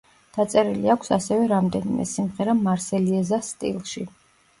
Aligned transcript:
დაწერილი 0.35 0.87
აქვს 0.93 1.11
ასევე 1.17 1.43
რამდენიმე 1.51 2.05
სიმღერა 2.11 2.55
მარსელიეზას 2.63 3.51
სტილში. 3.55 4.05